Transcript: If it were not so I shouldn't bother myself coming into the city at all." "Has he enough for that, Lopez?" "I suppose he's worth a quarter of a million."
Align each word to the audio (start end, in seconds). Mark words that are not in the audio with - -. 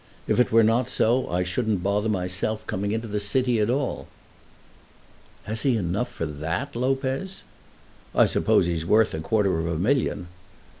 If 0.25 0.39
it 0.39 0.51
were 0.51 0.63
not 0.63 0.89
so 0.89 1.29
I 1.29 1.43
shouldn't 1.43 1.83
bother 1.83 2.09
myself 2.09 2.65
coming 2.65 2.91
into 2.91 3.07
the 3.07 3.19
city 3.19 3.59
at 3.59 3.69
all." 3.69 4.07
"Has 5.43 5.61
he 5.61 5.77
enough 5.77 6.11
for 6.11 6.25
that, 6.25 6.75
Lopez?" 6.75 7.43
"I 8.15 8.25
suppose 8.25 8.65
he's 8.65 8.83
worth 8.83 9.13
a 9.13 9.19
quarter 9.19 9.59
of 9.59 9.67
a 9.67 9.77
million." 9.77 10.25